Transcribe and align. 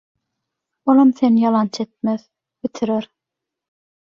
Olam 0.93 1.11
seni 1.19 1.43
ýalançy 1.43 1.83
etmez– 1.85 2.25
bitirer. 2.65 3.09